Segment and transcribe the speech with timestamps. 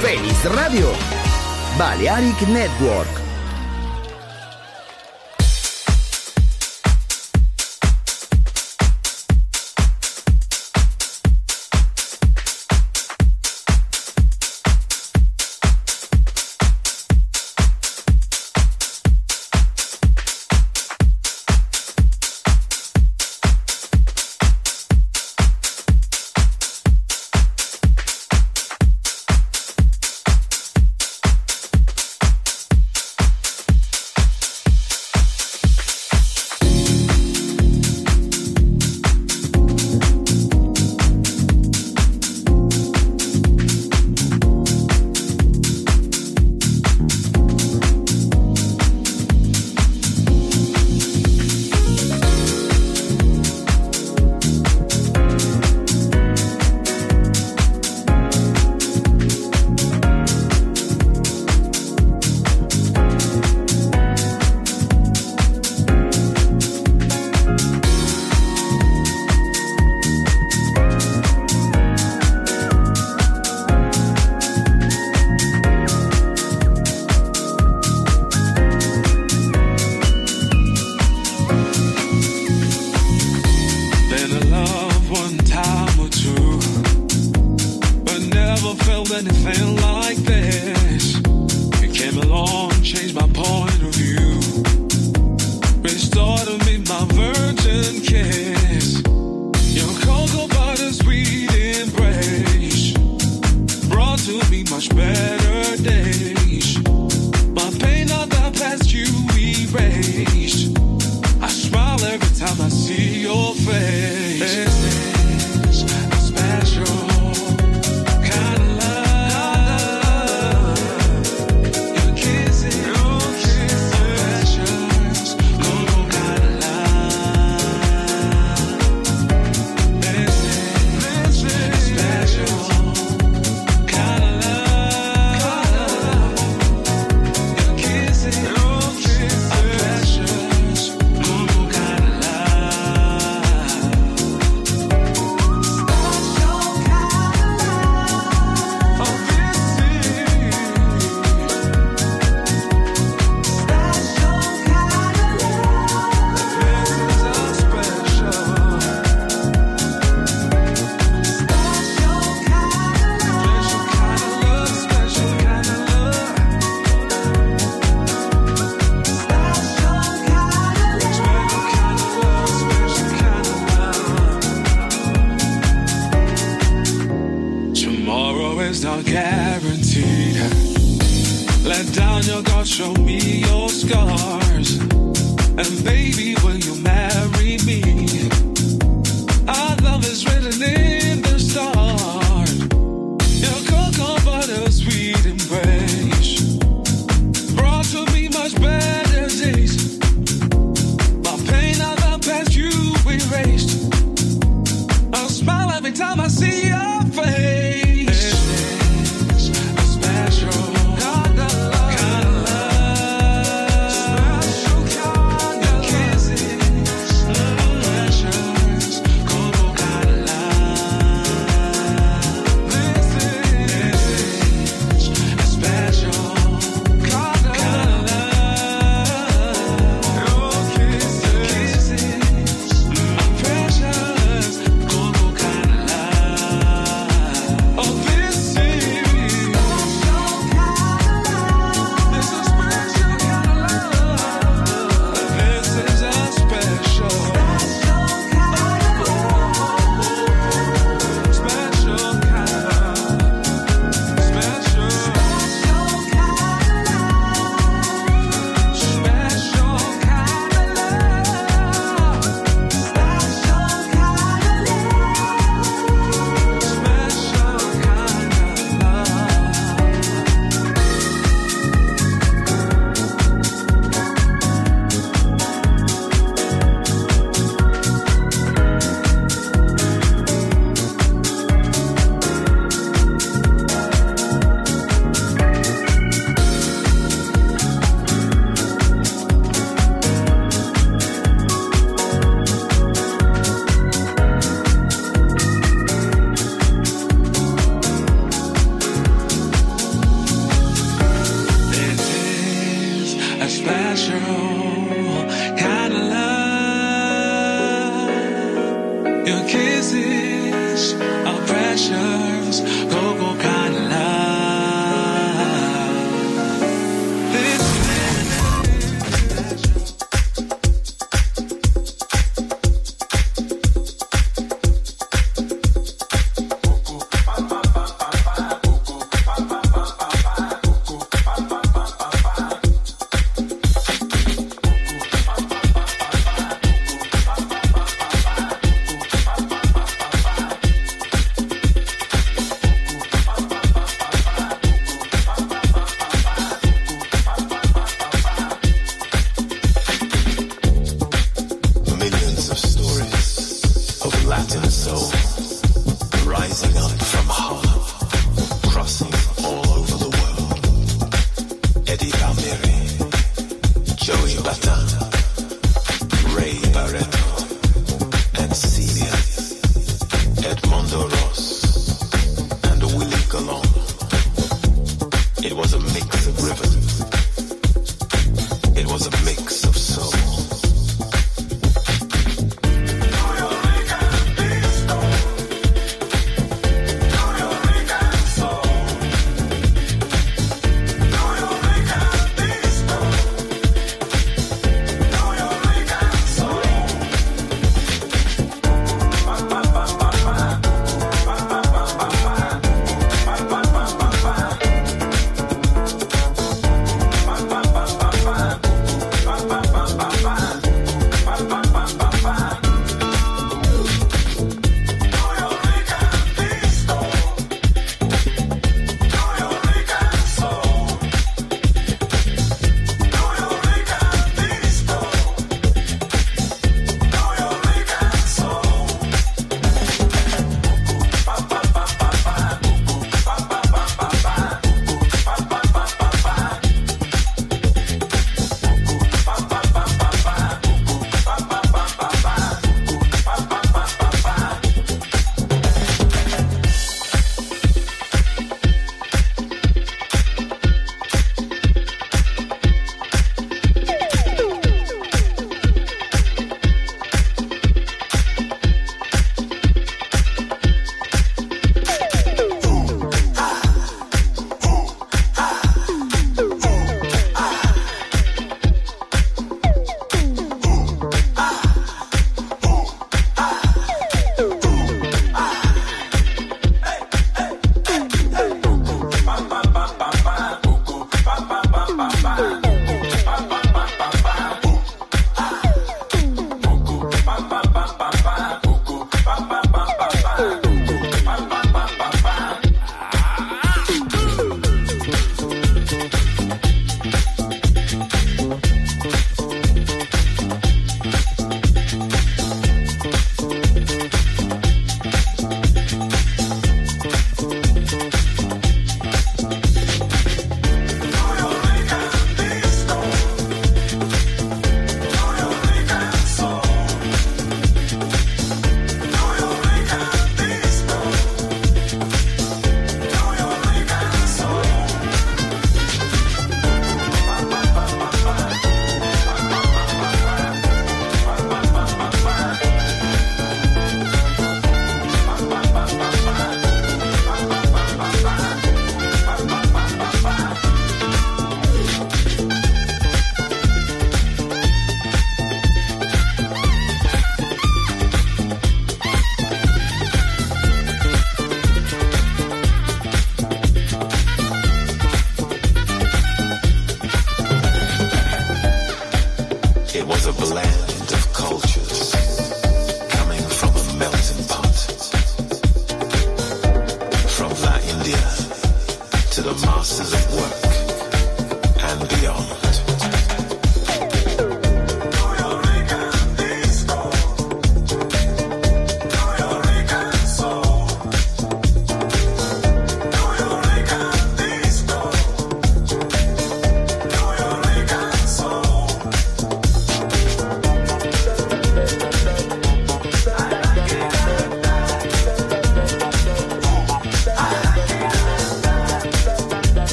[0.00, 0.90] ¡Feliz radio!
[1.76, 3.27] Balearic Network.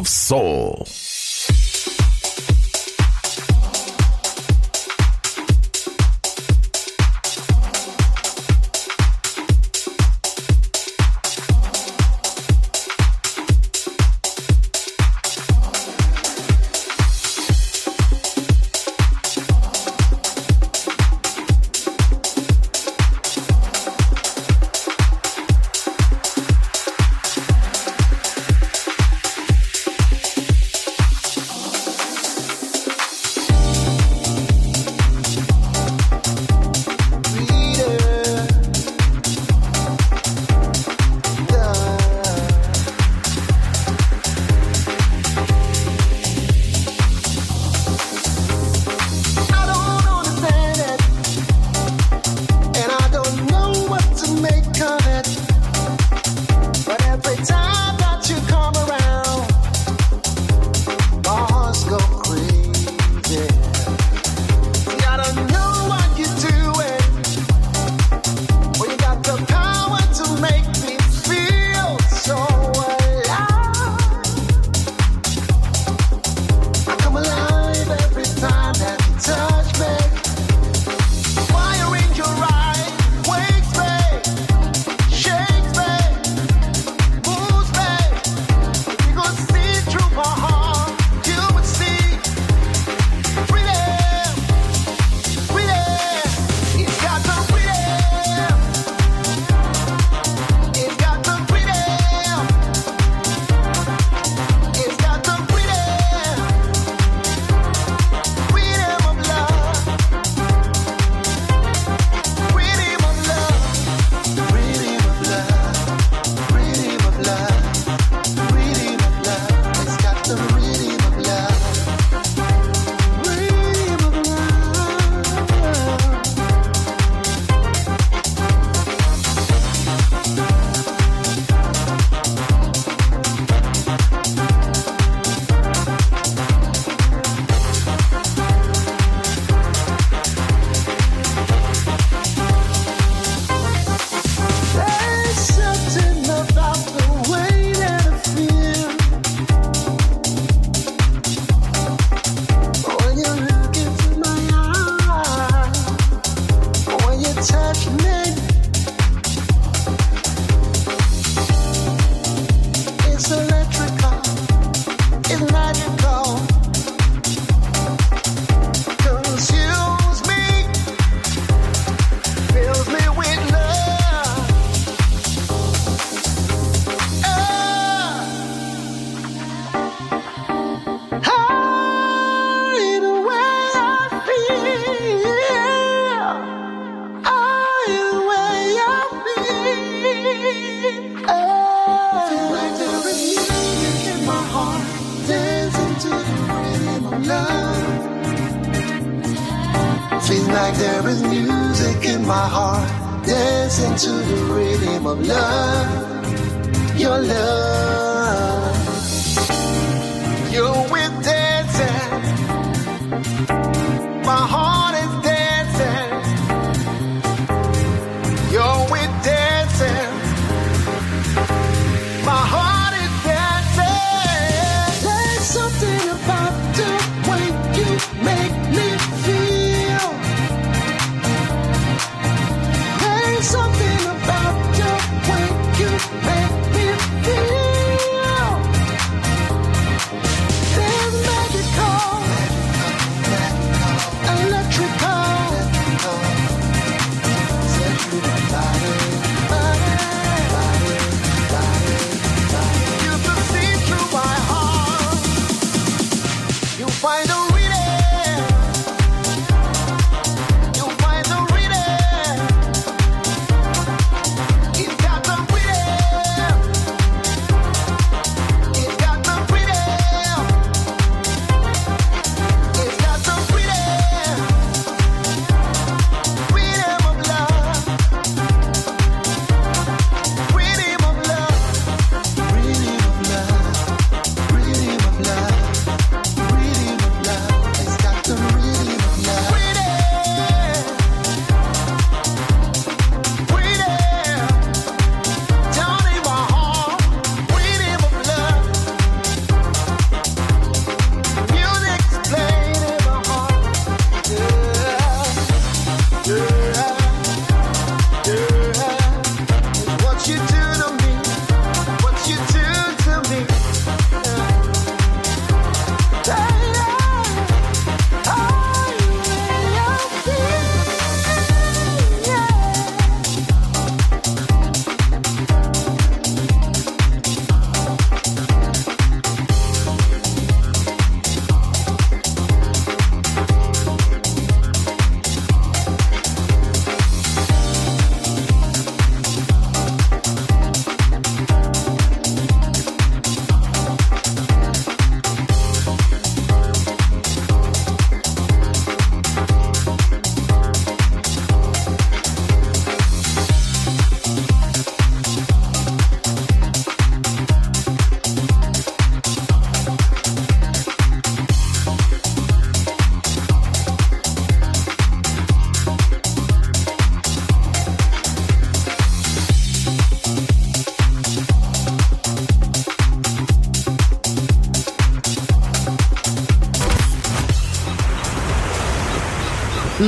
[0.00, 0.86] Of soul.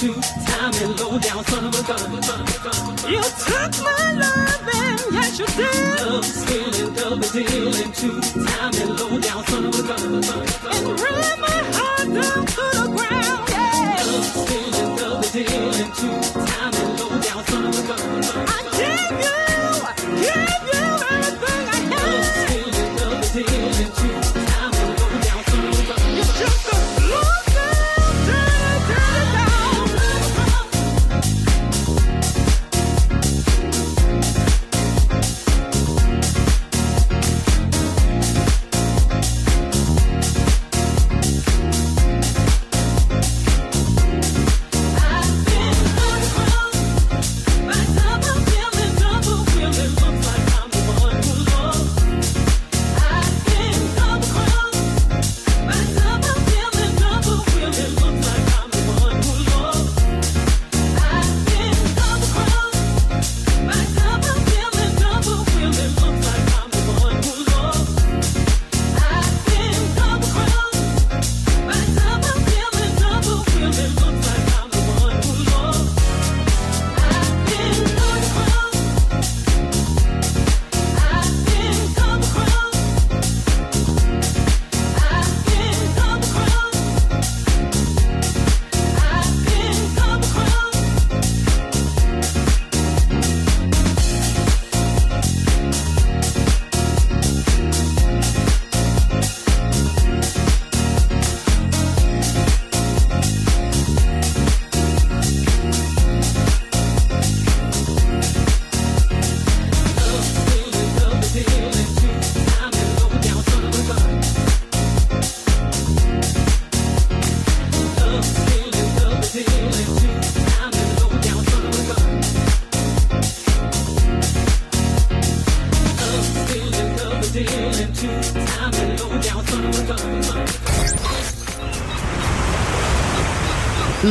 [0.00, 2.19] two-time and low-down son of a gun.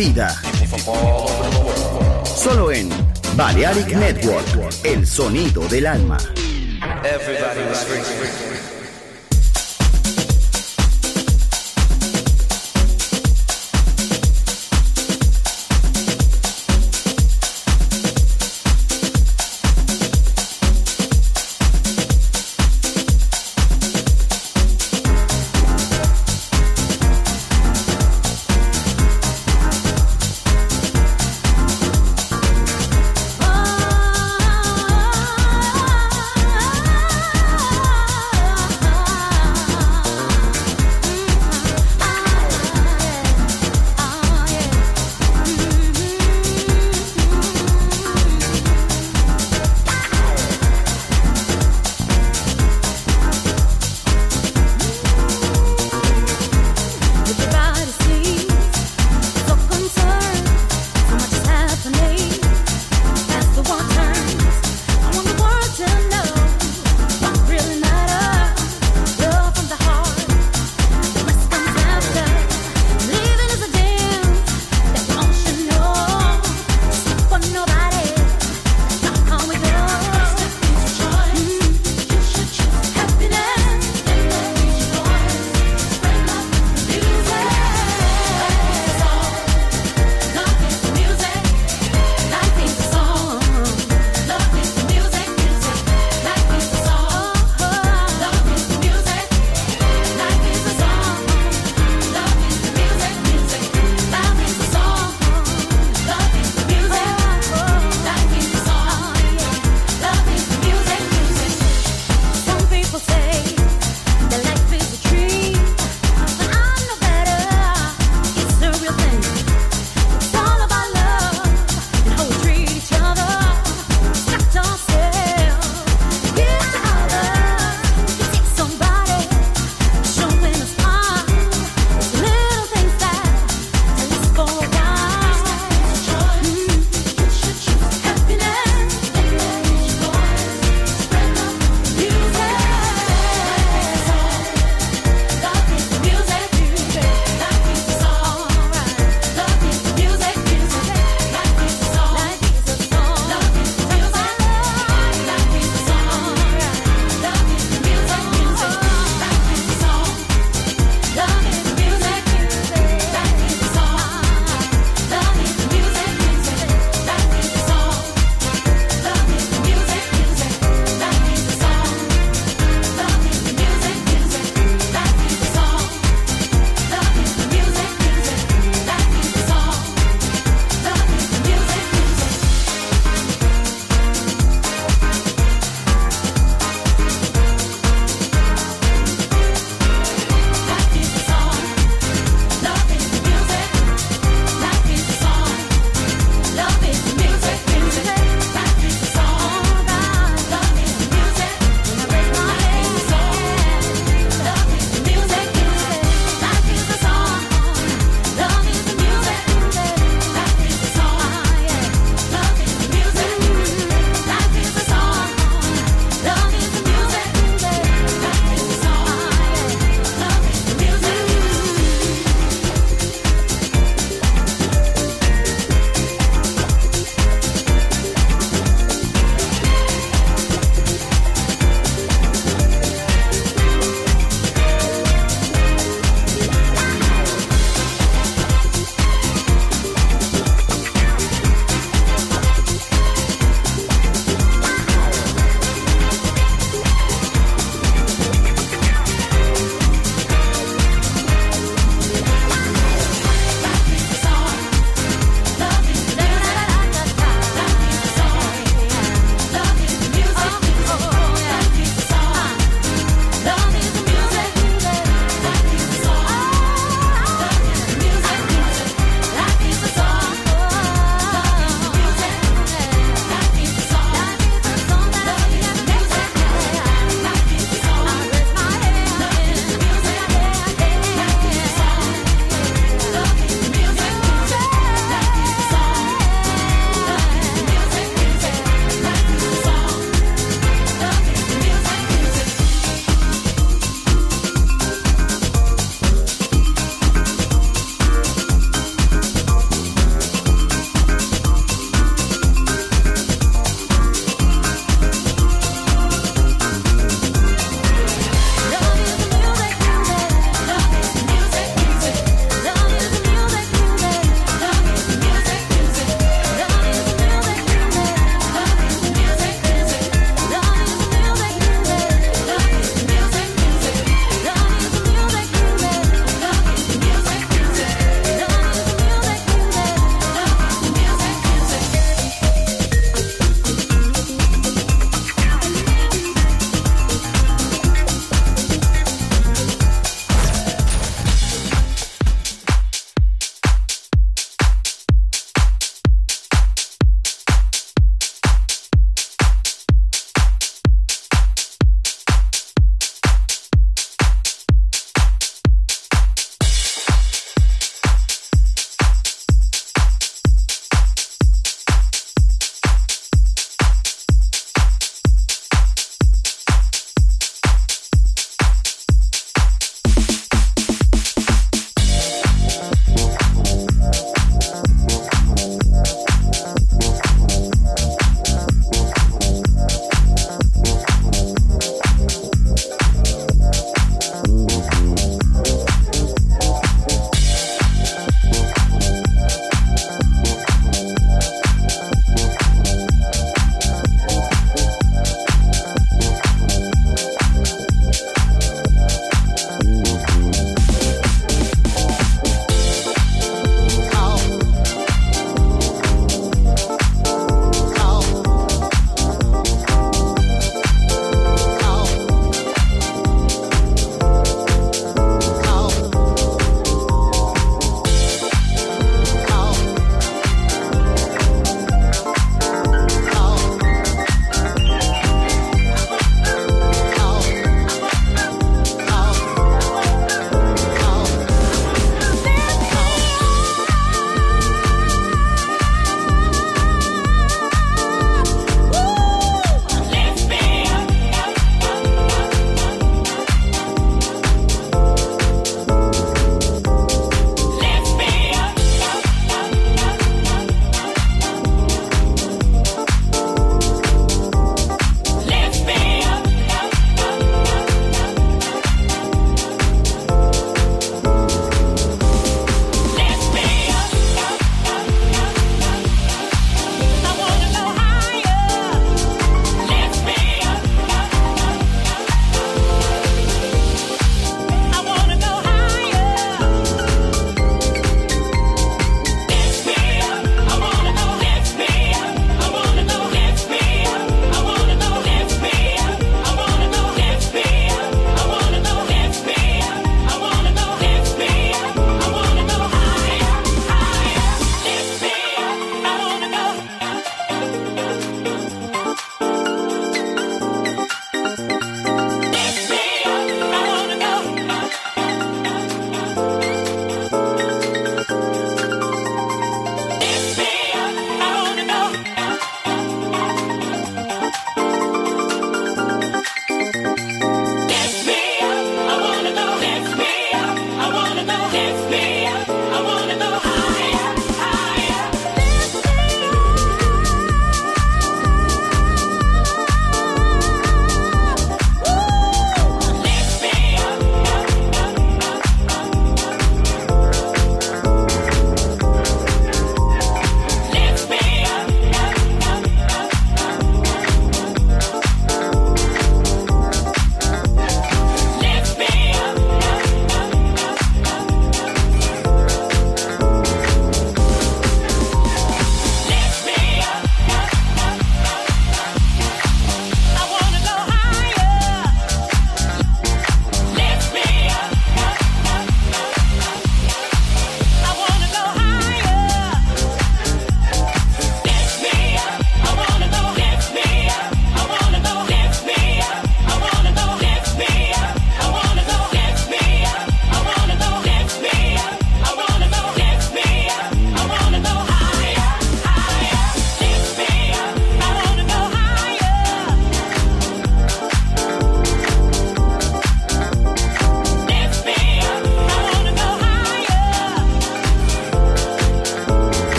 [0.00, 0.34] vida.
[2.24, 2.88] Solo en
[3.36, 4.46] Balearic Network,
[4.82, 6.16] el sonido del alma.
[6.16, 8.79] Oh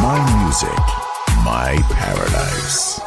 [0.00, 0.78] My music,
[1.44, 3.00] my paradise.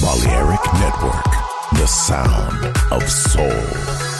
[0.00, 1.24] Balearic Network,
[1.72, 4.19] the sound of soul.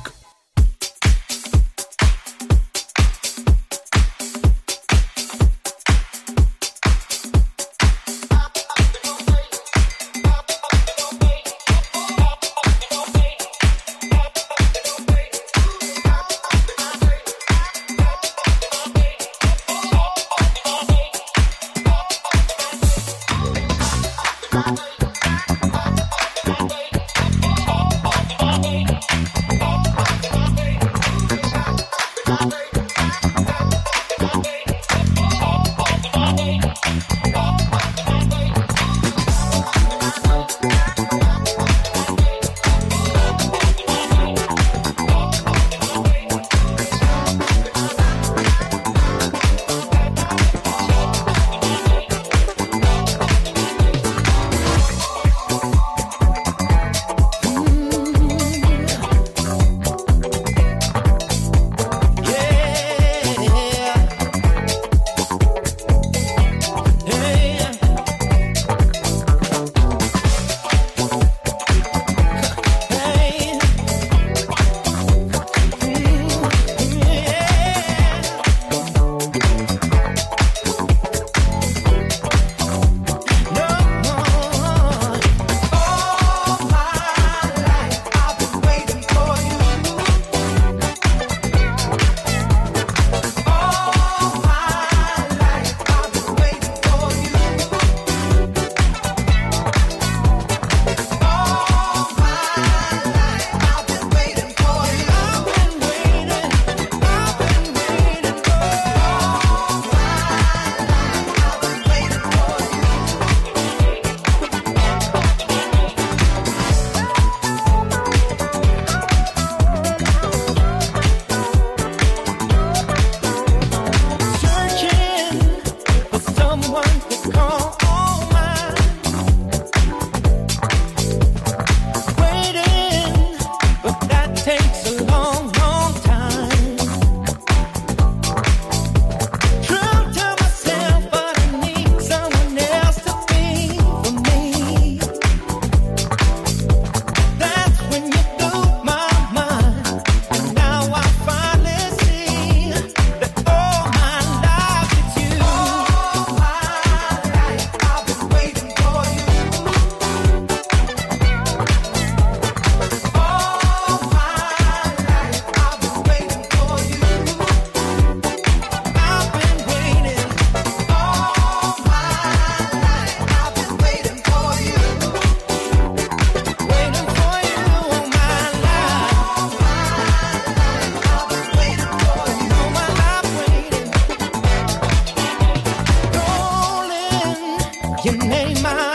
[188.17, 188.90] name my.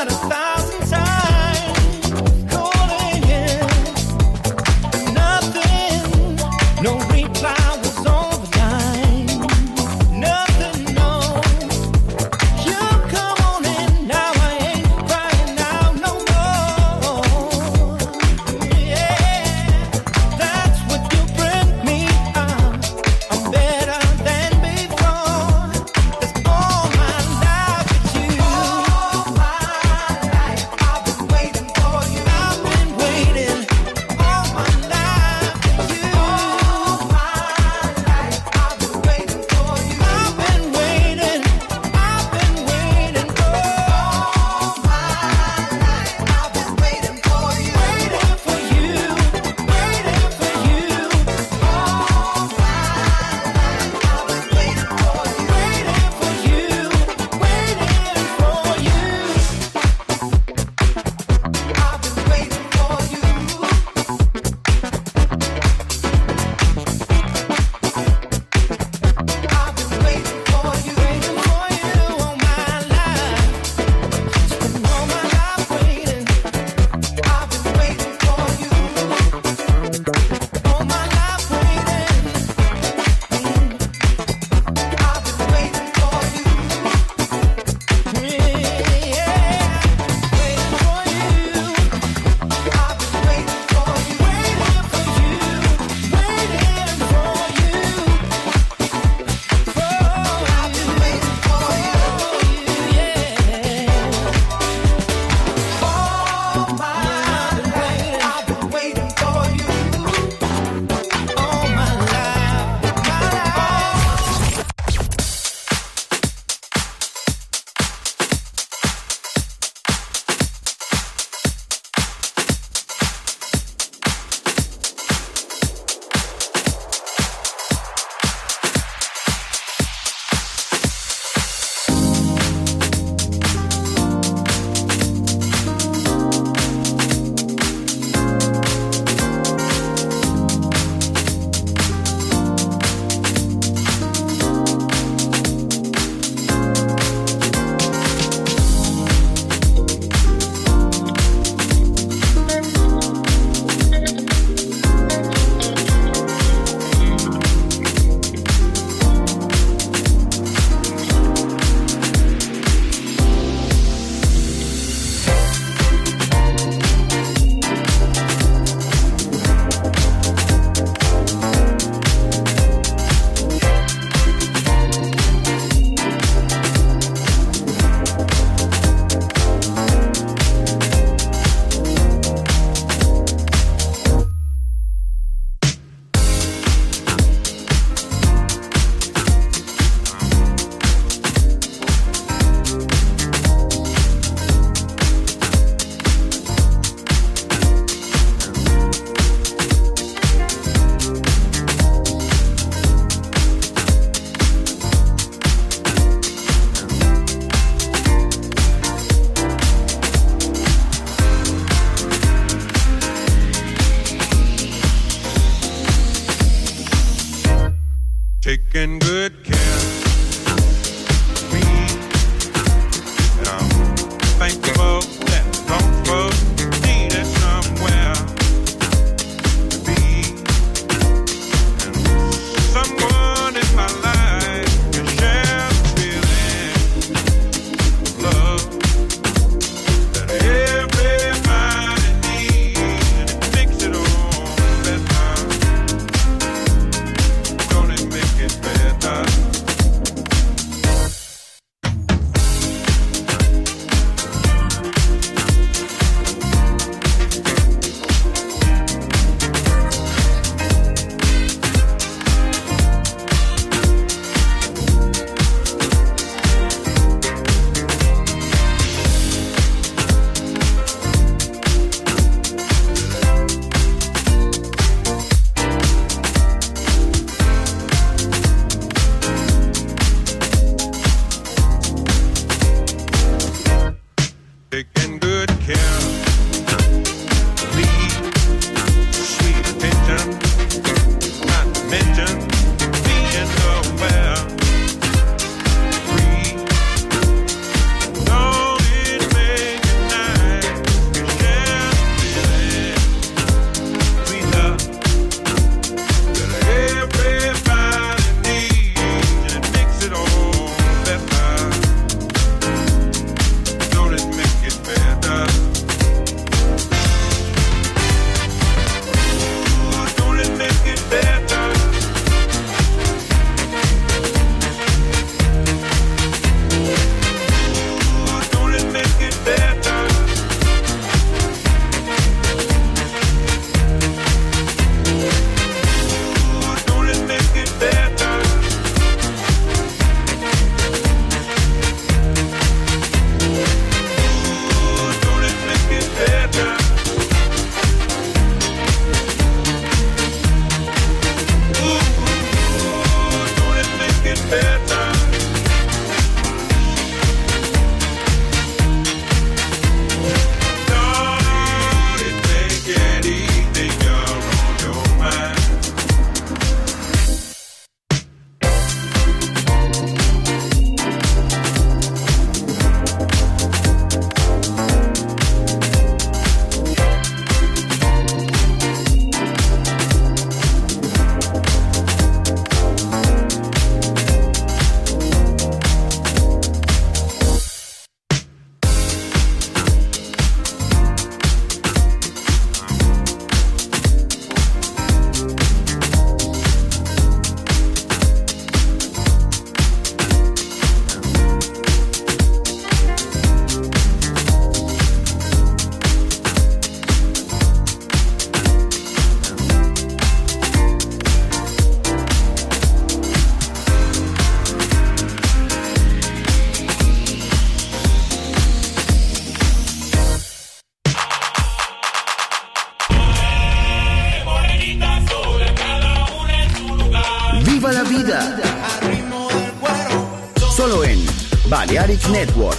[432.32, 432.75] Network,